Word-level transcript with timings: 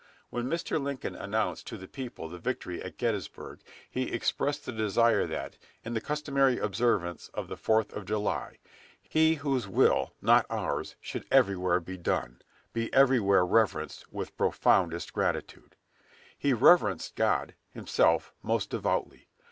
When 0.31 0.45
Mr. 0.47 0.81
Lincoln 0.81 1.15
announced 1.15 1.67
to 1.67 1.77
the 1.77 1.87
people 1.87 2.27
the 2.27 2.39
victory 2.39 2.81
at 2.81 2.97
Gettysburg, 2.97 3.59
he 3.87 4.11
expressed 4.11 4.65
the 4.65 4.71
desire 4.71 5.27
that, 5.27 5.59
in 5.85 5.93
the 5.93 6.01
customary 6.01 6.57
observance 6.57 7.29
of 7.35 7.47
the 7.47 7.55
Fourth 7.55 7.93
of 7.93 8.05
July, 8.05 8.57
"He 8.99 9.35
whose 9.35 9.67
will, 9.67 10.15
not 10.19 10.47
ours, 10.49 10.95
should 11.01 11.27
everywhere 11.29 11.79
be 11.79 11.97
done, 11.97 12.41
be 12.73 12.91
everywhere 12.91 13.45
reverenced 13.45 14.11
with 14.11 14.35
profoundest 14.37 15.13
gratitude." 15.13 15.75
He 16.35 16.51
reverenced 16.51 17.13
God, 17.15 17.53
himself, 17.69 18.33
most 18.41 18.71
devoutly. 18.71 19.27